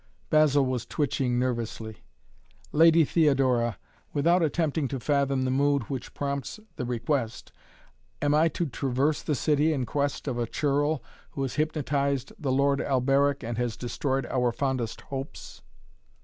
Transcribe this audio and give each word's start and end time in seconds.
Basil 0.31 0.65
was 0.65 0.87
twitching 0.87 1.37
nervously. 1.37 2.01
"Lady 2.71 3.05
Theodora, 3.05 3.77
without 4.13 4.41
attempting 4.41 4.87
to 4.87 4.99
fathom 4.99 5.43
the 5.45 5.51
mood 5.51 5.83
which 5.91 6.15
prompts 6.15 6.59
the 6.75 6.85
request, 6.85 7.51
am 8.19 8.33
I 8.33 8.47
to 8.47 8.65
traverse 8.65 9.21
the 9.21 9.35
city 9.35 9.71
in 9.71 9.85
quest 9.85 10.27
of 10.27 10.39
a 10.39 10.47
churl 10.47 11.03
who 11.33 11.43
has 11.43 11.53
hypnotized 11.53 12.33
the 12.39 12.51
Lord 12.51 12.81
Alberic 12.81 13.43
and 13.43 13.59
has 13.59 13.77
destroyed 13.77 14.25
our 14.31 14.51
fondest 14.51 15.01
hopes?" 15.01 15.61